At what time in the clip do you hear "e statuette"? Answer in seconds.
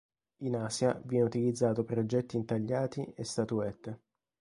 3.15-3.99